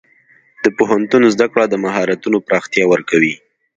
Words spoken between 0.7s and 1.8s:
پوهنتون زده کړه د